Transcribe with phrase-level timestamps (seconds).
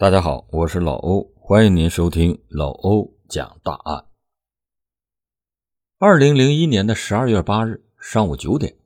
[0.00, 4.06] 大家好，我是老欧，欢迎您收听老欧讲大案。
[5.98, 8.78] 二零零一年的十二月八日上午九点，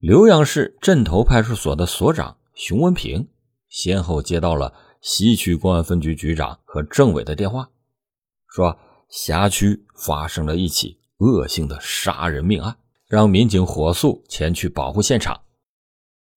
[0.00, 3.28] 浏阳市镇头派出所的所长熊文平
[3.68, 4.72] 先后接到了
[5.02, 7.68] 西区公安分局局长和政委的电话，
[8.48, 8.78] 说
[9.10, 15.42] 辖区发生了一起恶性的杀人命案，让民警火速前去保护现场。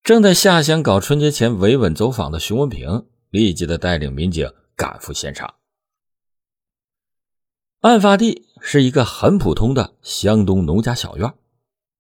[0.04, 3.06] 正在下乡搞春节前维稳走访的熊文平。
[3.36, 5.56] 立即的带领民警赶赴现场。
[7.82, 11.34] 案发地是一个很普通的湘东农家小院，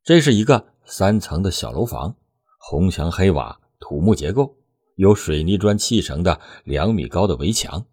[0.02, 2.16] 这是一个三层的小楼房，
[2.58, 4.58] 红墙黑瓦，土木结构，
[4.96, 7.86] 有水泥砖砌成的两米高的围墙。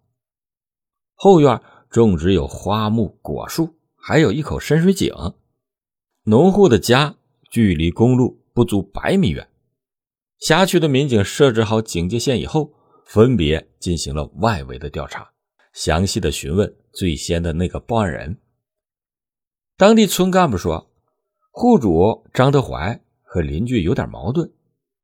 [1.15, 5.13] 后院种植有花木果树，还有一口深水井。
[6.25, 7.17] 农户的家
[7.51, 9.49] 距离公路不足百米远。
[10.39, 12.73] 辖区的民警设置好警戒线以后。
[13.13, 15.31] 分别进行了外围的调查，
[15.75, 18.39] 详细的询问最先的那个报案人。
[19.77, 20.91] 当地村干部说，
[21.51, 24.51] 户主张德怀和邻居有点矛盾，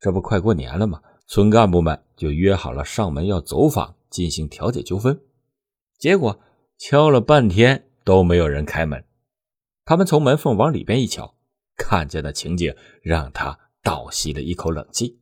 [0.01, 1.03] 这不快过年了吗？
[1.27, 5.21] 村干部们就约好了上门要走访，进行调解纠纷。
[5.99, 6.41] 结果
[6.79, 9.05] 敲了半天都没有人开门，
[9.85, 11.35] 他们从门缝往里边一瞧，
[11.77, 15.21] 看见的情景让他倒吸了一口冷气。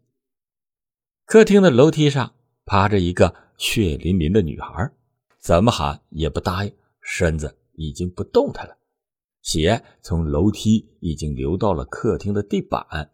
[1.24, 2.34] 客厅的楼梯上。
[2.67, 4.91] 趴着一个血淋淋的女孩，
[5.39, 8.77] 怎么喊也不答应，身子已经不动弹了，
[9.41, 13.12] 血从楼梯已经流到了客厅的地板。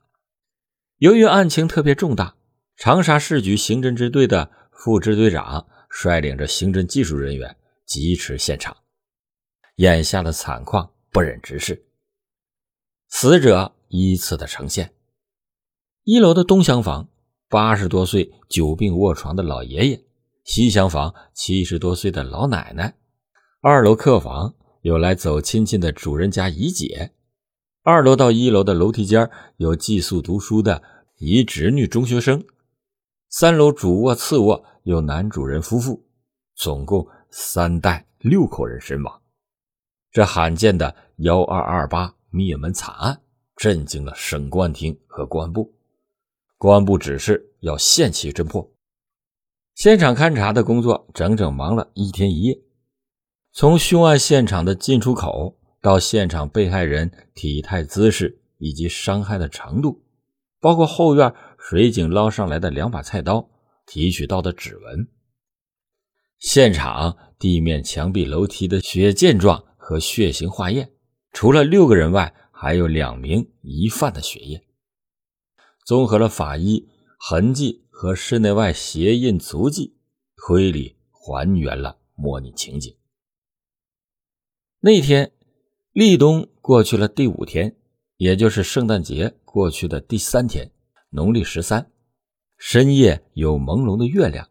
[0.96, 2.34] 由于案情特别重大，
[2.76, 8.74] 长沙市局刑侦支队的副支队长率领着刑侦技术人员疾驰现场。
[9.76, 11.84] 眼下的惨况不忍直视，
[13.08, 14.94] 死者依次的呈现：
[16.04, 17.11] 一楼的东厢房。
[17.52, 20.02] 八十多岁久病卧床的老爷爷，
[20.42, 22.96] 西厢房七十多岁的老奶奶，
[23.60, 27.12] 二楼客房有来走亲戚的主人家姨姐，
[27.82, 30.82] 二楼到一楼的楼梯间有寄宿读书的
[31.18, 32.42] 姨侄女中学生，
[33.28, 36.06] 三楼主卧次卧有男主人夫妇，
[36.54, 39.20] 总共三代六口人身亡。
[40.10, 43.20] 这罕见的幺二二八灭门惨案
[43.56, 45.70] 震惊了省公安厅和公安部。
[46.56, 48.72] 公安部指示要限期侦破，
[49.76, 52.58] 现场勘查的工作整整忙了一天一夜。
[53.52, 60.02] 从凶案现场的进出口到现场被害人体态姿势以及伤害的程度，
[60.58, 63.48] 包括后院水井捞上来的两把菜刀、
[63.86, 65.06] 提取到的指纹，
[66.40, 70.90] 现场地面、墙壁、楼梯的血溅状和血型化验，
[71.30, 74.66] 除了六个人外，还有两名疑犯的血液。
[75.84, 76.88] 综合了法医
[77.24, 79.94] 痕迹和室内外鞋印足迹，
[80.34, 82.96] 推理还原了模拟情景。
[84.80, 85.30] 那天
[85.92, 87.76] 立冬过去了第五天，
[88.16, 90.72] 也就是圣诞节过去的第三天，
[91.10, 91.92] 农历十三，
[92.58, 94.48] 深夜有朦胧的月亮。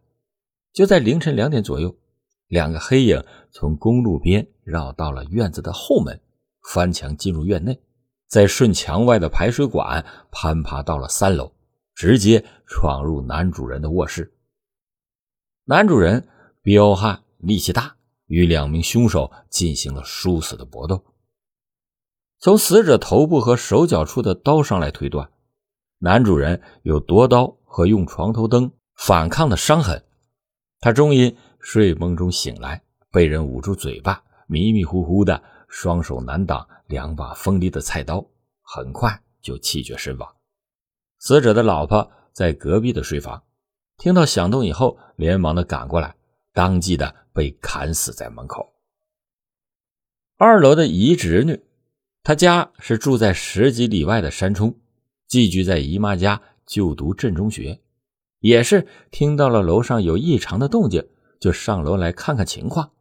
[0.71, 1.93] 就在凌晨两点左右，
[2.47, 3.21] 两个黑影
[3.51, 6.21] 从公路边绕到了院子的后门，
[6.63, 7.81] 翻墙进入院内。
[8.29, 11.53] 再顺墙外的排水管攀爬到了三楼，
[11.93, 14.33] 直接闯入男主人的卧室。
[15.65, 16.27] 男主人
[16.61, 21.05] 彪悍力气大，与两名凶手进行了殊死的搏斗。
[22.39, 25.31] 从死者头部和手脚处的刀伤来推断，
[25.99, 30.03] 男主人有夺刀和用床头灯反抗的伤痕。
[30.79, 35.43] 他终因睡梦中醒来，被人捂住嘴巴，迷迷糊糊的。
[35.73, 38.25] 双手难挡两把锋利的菜刀，
[38.61, 40.35] 很快就气绝身亡。
[41.23, 43.43] 死者的老婆在隔壁的睡房，
[43.97, 46.15] 听到响动以后，连忙的赶过来，
[46.51, 48.73] 当即的被砍死在门口。
[50.35, 51.61] 二楼的姨侄女，
[52.23, 54.79] 她家是住在十几里外的山冲，
[55.27, 57.79] 寄居在姨妈家就读镇中学，
[58.39, 61.07] 也是听到了楼上有异常的动静，
[61.39, 62.93] 就上楼来看看情况，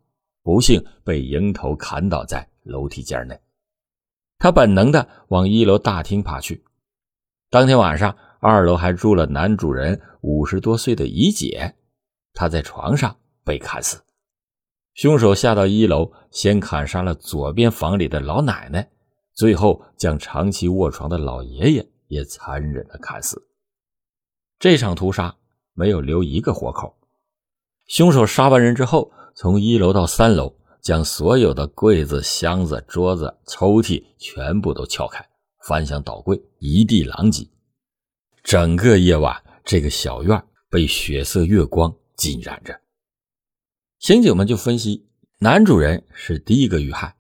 [0.43, 2.51] 不幸被迎头砍倒在。
[2.65, 3.41] 楼梯间内，
[4.39, 6.63] 他本能的往一楼大厅爬去。
[7.51, 11.75] 当天晚上，二楼还住了男主人五十多岁的姨姐，
[12.33, 14.01] 她在床上被砍死。
[14.95, 18.89] 凶手下到一楼，先砍杀了左边房里的老奶奶，
[19.35, 23.49] 最后将长期卧床的老爷爷也残忍的砍死。
[24.61, 25.35] 这场屠杀
[25.75, 26.97] 没有留一个活口。
[27.87, 30.55] 凶手杀完人之后，从一楼到三楼。
[30.83, 35.29] 将所有的柜子、箱子、桌子、抽屉全部都撬开，
[35.67, 37.49] 翻箱倒柜，一地狼藉。
[38.43, 42.81] 整个夜晚，这个小院被血色月光浸染着，
[43.99, 45.07] 刑警们就分析，
[45.39, 47.17] 男主人是第一个遇害，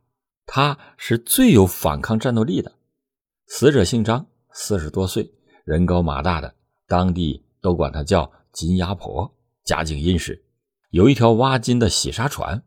[0.46, 2.72] 他是最有反抗战斗力的。
[3.46, 5.32] 死者姓张，四十多岁，
[5.64, 6.54] 人高马大的，
[6.86, 10.42] 当地都管他叫金鸭婆，家境殷实，
[10.90, 12.62] 有一条挖金的洗沙船。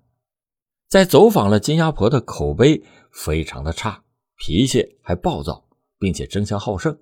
[0.90, 4.03] 在走访了金鸭婆的口碑非常的差，
[4.38, 5.66] 脾气还暴躁，
[6.00, 6.98] 并且争强好胜。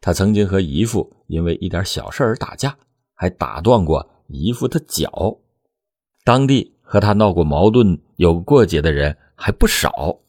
[0.00, 2.76] 他曾经和姨父因为一点小事而打架，
[3.14, 5.38] 还打断过姨父的脚。
[6.24, 10.20] 当地和他闹过矛盾、有过节的人还不少。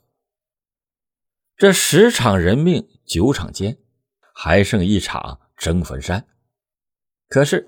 [1.55, 3.77] 这十场人命，九场奸，
[4.33, 6.25] 还剩一场争坟山。
[7.29, 7.67] 可是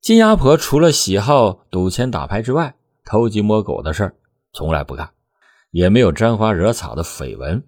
[0.00, 2.74] 金鸭婆除了喜好赌钱打牌之外，
[3.04, 4.16] 偷鸡摸狗的事儿。
[4.52, 5.10] 从来不干，
[5.70, 7.66] 也没有沾花惹草的绯闻。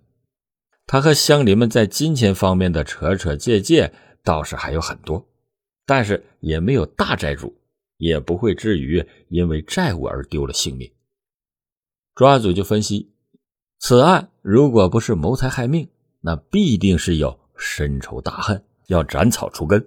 [0.86, 3.92] 他和乡邻们在金钱方面的扯扯借借
[4.22, 5.28] 倒是还有很多，
[5.86, 7.56] 但是也没有大债主，
[7.96, 10.92] 也不会至于因为债务而丢了性命。
[12.14, 13.12] 专案组就分析，
[13.78, 15.88] 此案如果不是谋财害命，
[16.20, 19.86] 那必定是有深仇大恨，要斩草除根。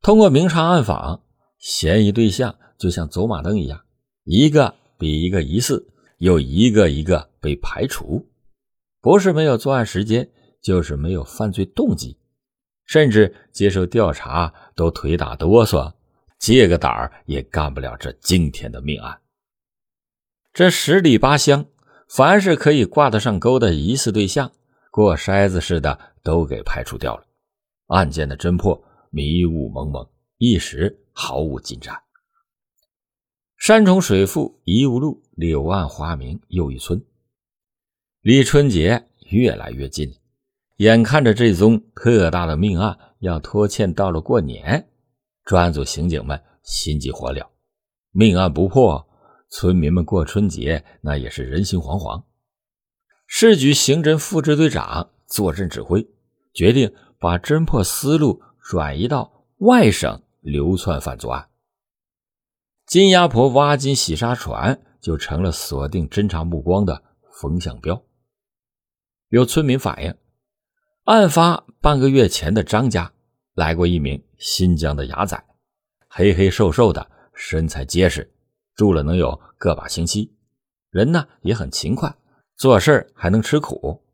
[0.00, 1.22] 通过明察暗访，
[1.58, 3.84] 嫌疑对象就像走马灯一样，
[4.24, 4.74] 一个。
[4.96, 8.24] 比一个疑似，又一个一个被排除，
[9.04, 10.30] 不是没有作案时间，
[10.62, 12.16] 就是没有犯罪动机，
[12.86, 15.92] 甚至接受调查都腿打哆嗦，
[16.38, 19.20] 借个胆儿也干不了这惊天的命案。
[20.54, 21.66] 这十里八乡，
[22.08, 24.50] 凡是可以挂得上钩的疑似对象，
[24.90, 27.26] 过筛子似的都给排除掉了，
[27.88, 30.08] 案件的侦破迷雾蒙蒙，
[30.38, 31.94] 一时毫无进展。
[33.58, 37.04] 山重水复疑无路，柳暗花明又一村。
[38.24, 40.14] 离春节越来越近，
[40.76, 44.88] 眼看着这宗特大的命案要拖欠到了过年，
[45.44, 47.46] 专案组刑警们心急火燎。
[48.12, 49.06] 命案不破，
[49.50, 52.22] 村民们过春节那也是人心惶惶。
[53.26, 56.08] 市局刑侦副支队长坐镇指挥，
[56.54, 61.50] 决定把侦破思路转移到外省流窜犯作案。
[62.86, 68.02] 金鸭婆挖金洗沙船就成了锁定侦查目光的风向标。
[69.34, 70.14] 有村民反映，
[71.06, 73.12] 案发半个月前的张家
[73.54, 75.44] 来过一名新疆的伢仔，
[76.08, 78.32] 黑黑瘦瘦的，身材结实，
[78.76, 80.32] 住了能有个把星期，
[80.88, 82.14] 人呢也很勤快，
[82.56, 84.04] 做事还能吃苦。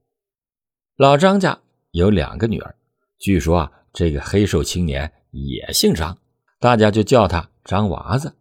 [0.97, 2.75] 老张家有两个女儿，
[3.19, 6.17] 据说啊，这个黑瘦青年也姓张，
[6.59, 8.35] 大家就叫他张娃子。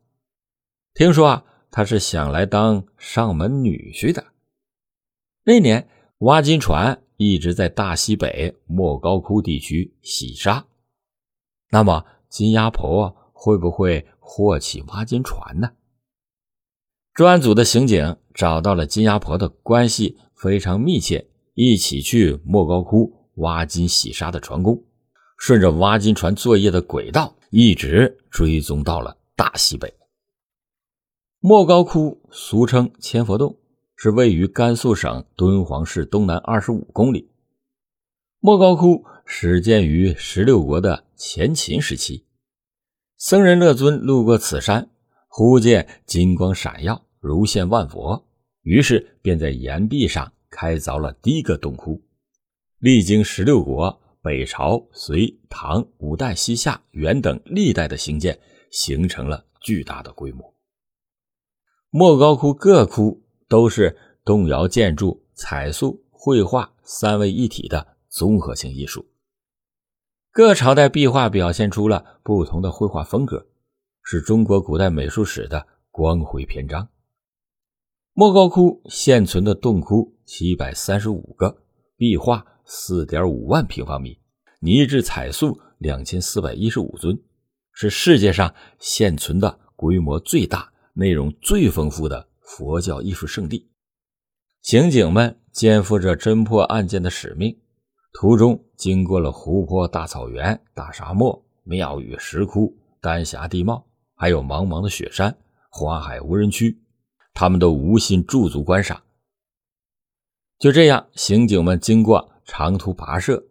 [0.94, 4.28] 听说啊，他是想来当上门女婿的。
[5.44, 10.66] 那年挖金船一直在大西北莫高窟地区洗沙，
[11.70, 15.72] 那么金鸭婆会不会获起挖金船呢？
[17.14, 24.84] 专案组的刑警找到了金鸭婆的关系非常密切，一起去莫高窟挖金洗沙的船工，
[25.38, 29.94] 顺着挖金船作业的轨道一直追踪到了大西北。
[31.40, 33.58] 莫高窟俗称千佛洞，
[34.02, 37.30] 是位于甘肃省敦煌市东南二十五公里。
[38.40, 42.24] 莫高窟始建于十六国的前秦时期，
[43.18, 44.90] 僧人乐尊路过此山，
[45.28, 48.26] 忽见金光闪耀，如现万佛，
[48.62, 52.02] 于是便在岩壁上开凿了第一个洞窟。
[52.78, 58.40] 历经十六国、北朝、隋、唐、五代、西夏、元等历代的兴建，
[58.72, 60.56] 形成了巨大的规模。
[61.90, 69.06] 莫高窟各窟都是动摇建筑、彩塑、绘画三位一体的综合性艺术。
[70.32, 73.48] 各朝代壁画表现出了不同的绘画风格，
[74.04, 76.88] 是中国古代美术史的光辉篇章。
[78.14, 81.64] 莫高窟现存的洞窟七百三十五个，
[81.98, 84.20] 壁画四点五万平方米，
[84.62, 87.20] 泥质彩塑两千四百一十五尊，
[87.74, 90.72] 是世界上现存的规模最大。
[90.94, 93.70] 内容最丰富的佛教艺术圣地，
[94.64, 97.56] 刑警们肩负着侦破案件的使命，
[98.12, 105.38] 途中经过了湖泊、大草原、大沙漠、庙宇、石窟、丹霞地貌，还有茫茫的雪山、
[105.70, 106.82] 花海无人区，
[107.36, 109.04] 他们都无心驻足观赏。
[110.58, 113.44] 就这样，刑警们经过长途跋涉，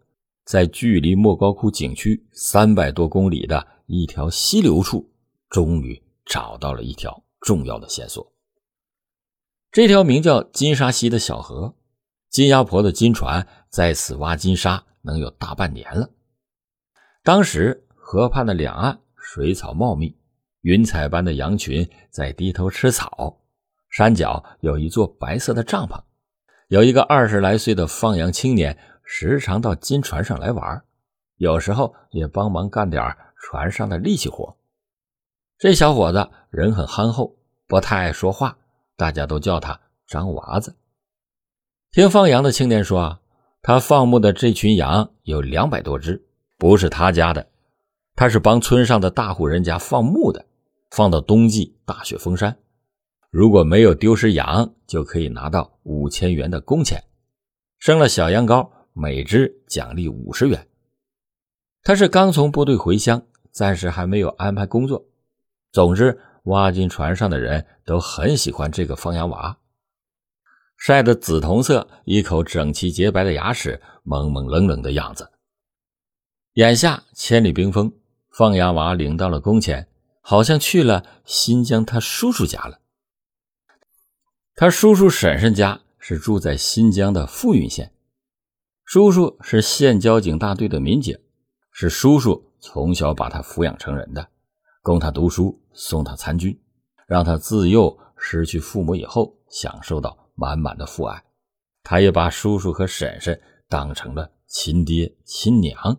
[0.45, 5.09] 在距离莫高窟景区三百多公里的一条溪流处，
[5.49, 7.23] 终于找到了一条。
[7.41, 8.33] 重要的线索。
[9.71, 11.75] 这条名叫金沙溪的小河，
[12.31, 16.09] 金鸭婆的金船在此挖金沙能有大半年了。
[17.23, 20.17] 当时河畔的两岸水草茂密，
[20.63, 23.41] 云彩般的羊群在低头吃草，
[23.91, 26.01] 山脚有一座白色的帐篷，
[26.69, 30.83] 有一个二十来岁的放羊青年，时常到金船上来玩，
[31.37, 34.57] 有时候也帮忙干点船上的力气活。
[35.59, 38.57] 这小伙子人很憨厚，不太爱说话，
[38.99, 40.75] 大家都叫他张娃子。
[41.93, 43.21] 听放羊的青年说啊，
[43.63, 46.27] 他放牧的这群羊有两百多只，
[46.59, 47.49] 不是他家的，
[48.17, 50.45] 他是帮村上的大户人家放牧的，
[50.91, 52.59] 放到冬季大雪封山，
[53.31, 57.05] 如果没有丢失羊，就可以拿到五千元的工钱，
[57.79, 60.67] 生了小羊羔，每只奖励五十元。
[61.85, 65.07] 他是刚从部队回乡，暂时还没有安排工作。
[65.71, 69.59] 总之，挖金船上的人都很喜欢这个放羊娃，
[70.77, 75.31] 晒得紫铜色，一口整齐洁白的牙齿，猛猛冷冷的样子。
[76.55, 77.93] 眼下千里冰封，
[78.31, 79.89] 放羊娃领到了工钱，
[80.21, 82.81] 好像去了新疆他叔叔家了。
[84.55, 87.93] 他叔叔婶婶家是住在新疆的富蕴县，
[88.85, 91.17] 叔叔是县交警大队的民警，
[91.71, 94.31] 是叔叔从小把他抚养成人的。
[94.89, 96.59] 供他读书，送他参军，
[97.07, 101.23] 让他自幼失去父母以后，享受到满满的父爱。
[101.83, 105.99] 他也把叔叔和婶婶当成了亲爹亲娘。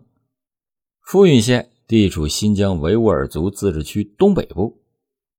[1.03, 4.81] 富蕴县地处新疆维吾尔族自治区东北部，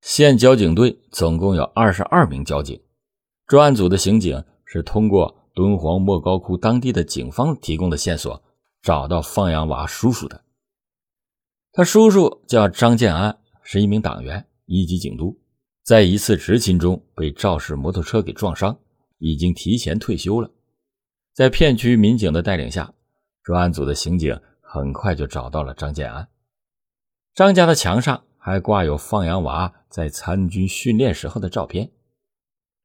[0.00, 2.80] 县交警队总共有二十二名交警。
[3.48, 8.44] 专案组的刑警是通过敦煌莫高窟当地的警方提供的线索，
[8.80, 10.44] 找到放羊娃叔叔的。
[11.72, 13.39] 他叔叔叫张建安。
[13.72, 15.38] 是一名党员，一级警督，
[15.84, 18.76] 在一次执勤中被肇事摩托车给撞伤，
[19.18, 20.50] 已经提前退休了。
[21.32, 22.92] 在片区民警的带领下，
[23.44, 26.28] 专案组的刑警很快就找到了张建安。
[27.32, 31.92] 张家的墙上还挂有放羊娃在参军训练时候的照片。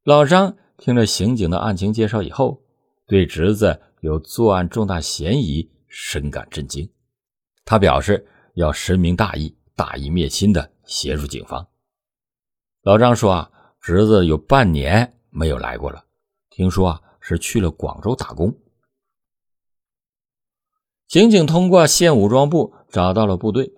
[0.03, 2.61] 老张听了刑警的案情介绍以后，
[3.07, 6.87] 对侄子有作案重大嫌疑深感震惊，
[7.63, 10.73] 他表示要深明大义，大义灭亲的。
[10.85, 11.67] 协助警方。
[12.81, 13.51] 老张说：“啊，
[13.81, 16.05] 侄子有半年没有来过了，
[16.49, 18.55] 听说啊是去了广州打工。”
[21.09, 23.73] 刑警通过县武装部找到了部队，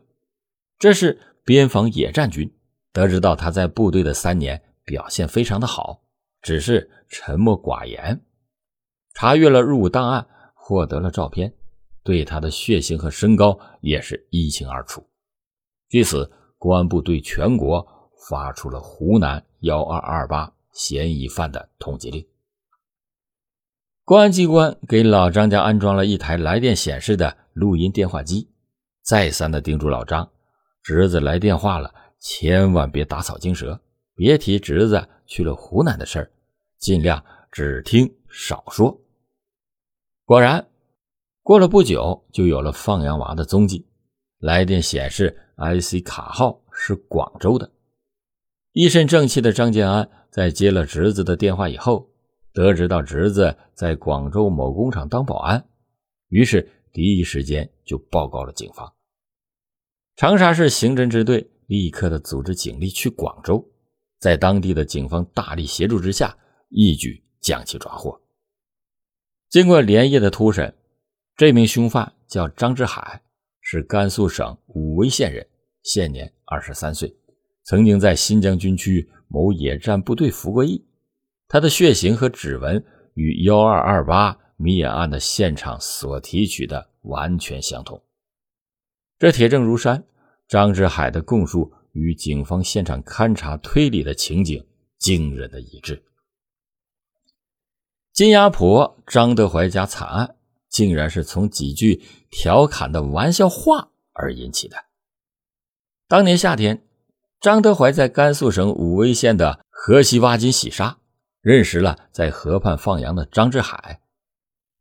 [0.78, 2.54] 这是边防野战军。
[2.92, 6.04] 得知到他在部队的三年表现非常的好，
[6.42, 8.26] 只是沉默寡言。
[9.14, 11.54] 查阅了入伍档案，获得了照片，
[12.04, 15.08] 对他的血型和身高也是一清二楚。
[15.88, 16.30] 据此。
[16.58, 17.86] 公安部对全国
[18.28, 22.26] 发出了湖南幺二二八嫌疑犯的通缉令。
[24.04, 28.50] 公安机关给老张家安装了一台来电显示的录音电话机，
[29.04, 30.30] 再三的叮嘱老张，
[30.82, 33.80] 侄子来电话了，千万别打草惊蛇，
[34.16, 36.32] 别提侄子去了湖南的事儿，
[36.80, 39.00] 尽量只听少说。
[40.26, 40.68] 果然，
[41.44, 43.86] 过了不久，就有了放羊娃的踪迹。
[44.40, 45.44] 来电显示。
[45.58, 47.72] IC 卡号是广州的。
[48.74, 52.10] 一身正气的张建安在接了侄子的电话以后，
[52.54, 55.68] 得知到侄子在广州某工厂当保安，
[56.30, 58.94] 于是第一时间就报告了警方。
[60.16, 63.68] 长沙市刑侦支队立刻的组织警力去广州，
[64.20, 66.38] 在当地的警方大力协助之下，
[66.70, 68.22] 一举将其抓获。
[69.50, 70.76] 经过连夜的突审，
[71.36, 73.24] 这名凶犯叫张志海。
[73.70, 75.46] 是甘肃省武威县人，
[75.84, 77.14] 现年二十三岁，
[77.66, 80.88] 曾经在新疆军区某野战部队服过役。
[81.50, 82.82] 他的血型和指纹
[83.16, 88.02] 与幺二二八谜眼案的现场所提取的完全相同，
[89.20, 90.02] 这铁证如山。
[90.48, 94.66] 张志海的供述与警方现场勘查推理的情景
[94.98, 96.02] 惊人的一致。
[98.14, 100.37] 金牙婆张德怀家惨案。
[100.70, 104.78] 竟然是从几句调侃的玩笑话而引起的。
[106.08, 106.84] 当年夏天，
[107.40, 110.98] 张德怀在甘肃省武威县的河西挖金洗沙，
[111.42, 114.02] 认识了在河畔放羊的张志海。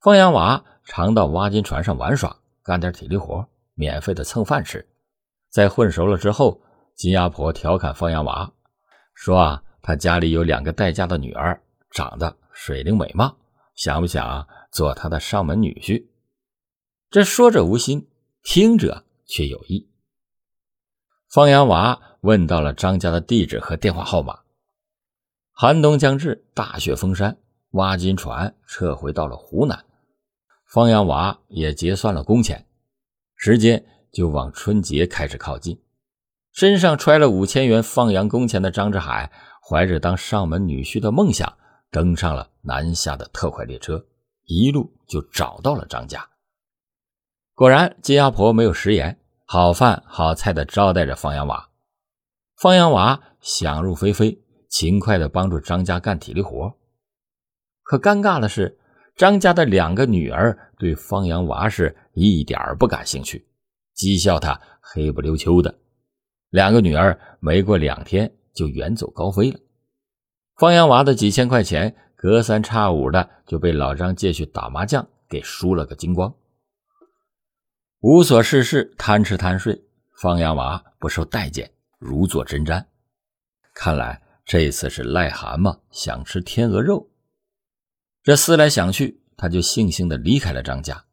[0.00, 4.86] 放羊娃常到挖金船上玩耍，干点体力活，免费的蹭饭吃。
[5.50, 6.60] 在混熟了之后，
[6.94, 8.52] 金阿婆调侃放羊娃
[9.14, 13.36] 说：“啊，他家里有两个待嫁的女儿，长得水灵美貌，
[13.74, 16.04] 想不想？”做他的上门女婿，
[17.08, 18.08] 这说者无心，
[18.42, 19.88] 听者却有意。
[21.30, 24.40] 放羊娃问到了张家的地址和电话号码。
[25.50, 27.38] 寒冬将至，大雪封山，
[27.70, 29.86] 挖金船撤回到了湖南。
[30.66, 32.66] 放羊娃也结算了工钱，
[33.34, 35.80] 时间就往春节开始靠近。
[36.52, 39.32] 身上揣了五千元放羊工钱的张志海，
[39.66, 41.56] 怀着当上门女婿的梦想，
[41.90, 44.04] 登上了南下的特快列车，
[44.46, 46.28] 一路就找到了张家。
[47.54, 51.70] 果然，金阿婆没有食言，好饭好菜的招待着方洋娃。
[52.56, 56.76] 方洋娃想入非非，勤快的帮助张家干体力活。
[57.82, 58.78] 可尴尬的是，
[59.14, 63.46] 张家的两个女儿对方洋娃是一点不感兴趣，
[63.96, 65.78] 讥笑他黑不溜秋的。
[66.50, 69.58] 两个女儿没过两天就远走高飞了。
[70.56, 76.34] 方洋娃的几千块钱隔三差五的就被老张借去打麻将，给输了个精光。
[78.00, 79.84] 无所事事，贪吃贪睡，
[80.20, 81.70] 放羊娃不受待见。
[81.98, 82.84] 如坐针毡，
[83.74, 87.08] 看来这次是癞蛤蟆想吃天鹅肉。
[88.22, 91.04] 这思来想去，他就悻悻地离开了张家。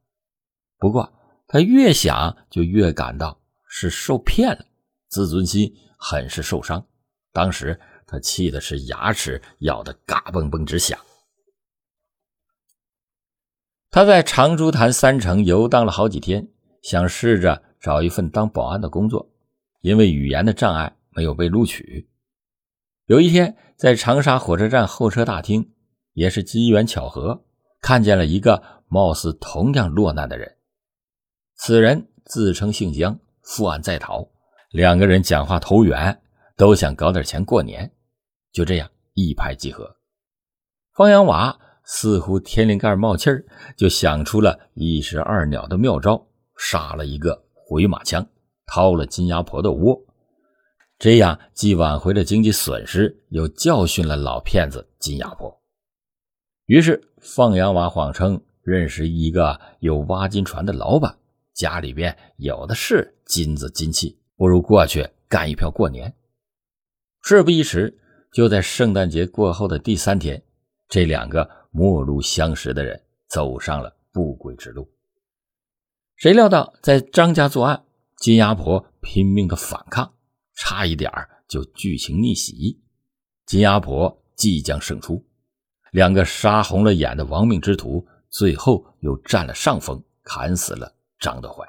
[0.78, 1.14] 不过
[1.48, 4.66] 他越想就越感到是受骗了，
[5.08, 6.86] 自尊心很是受伤。
[7.32, 7.80] 当时
[8.14, 11.00] 他气的是牙齿咬得嘎嘣嘣直响。
[13.90, 16.48] 他在长株潭三城游荡了好几天，
[16.84, 19.32] 想试着找一份当保安的工作。
[19.82, 22.08] 因为语言的障碍，没有被录取。
[23.08, 25.74] 有一天，在长沙火车站候车大厅，
[26.14, 27.44] 也是机缘巧合，
[27.82, 30.58] 看见了一个貌似同样落难的人。
[31.56, 34.30] 此人自称姓江，负案在逃。
[34.70, 36.22] 两个人讲话投缘，
[36.56, 37.92] 都想搞点钱过年。
[38.54, 39.98] 就这样一拍即合。
[40.94, 43.44] 方洋娃似乎天灵盖冒气儿，
[43.76, 46.26] 就想出了一石二鸟的妙招，
[46.58, 48.26] 杀了一个回马枪。
[48.66, 50.02] 掏了金牙婆的窝，
[50.98, 55.62] 这样既挽回了经济损失，又教训了老骗子金牙婆。
[56.66, 61.18] 于是，放羊娃谎称认识一个有挖金船的老板，
[61.54, 66.16] 家里边有的是金子金器，不如过去干一票过年。
[67.22, 68.00] 事不宜迟，
[68.34, 70.44] 就在圣诞节过后的第三天，
[70.90, 74.90] 这两个陌路相识的人走上了不归之路。
[76.16, 77.86] 谁料到，在张家作案。
[78.18, 80.14] 金牙婆拼命的反抗，
[80.56, 81.12] 差一点
[81.48, 82.82] 就剧情逆袭。
[83.46, 85.26] 金牙婆即将胜出，
[85.92, 91.68] 两个杀红了眼的亡命之徒最后又占了上风，砍死了张德怀。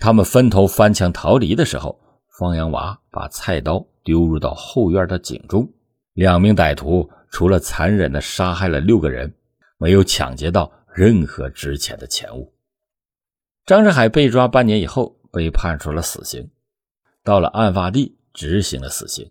[0.00, 2.00] 他们分头翻墙逃离的时候，
[2.38, 5.68] 方洋娃把菜刀丢入到后院的井中。
[6.12, 9.34] 两名歹徒除了残忍的杀害了六个人，
[9.78, 12.54] 没有抢劫到任何值钱的钱物。
[13.66, 15.18] 张志海被抓半年以后。
[15.34, 16.48] 被判处了死刑，
[17.24, 19.28] 到了案发地执行了死刑。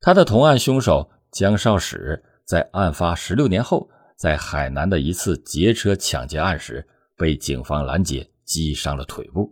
[0.00, 9.50] 他的同案凶手江少史在案发十六年后，在海南的一次劫车抢劫案时被警方拦截，击伤了腿部。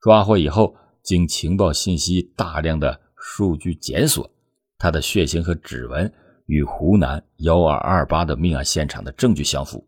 [0.00, 0.74] 抓获以后，
[1.10, 4.30] 经情报信息大量的数据检索，
[4.78, 6.08] 他的血型和指纹
[6.46, 9.84] 与湖南幺二二八的命案现场的证据相符。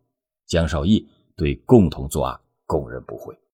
[0.48, 3.32] 江少义对共同作案供认不讳。